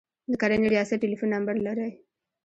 [0.31, 1.91] د کرنې ریاست ټلیفون نمبر لرئ؟